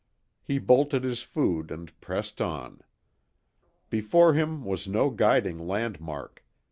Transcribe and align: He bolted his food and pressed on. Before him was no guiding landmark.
He 0.41 0.57
bolted 0.57 1.03
his 1.03 1.21
food 1.21 1.69
and 1.69 2.01
pressed 2.01 2.41
on. 2.41 2.81
Before 3.91 4.33
him 4.33 4.65
was 4.65 4.87
no 4.87 5.11
guiding 5.11 5.59
landmark. 5.67 6.43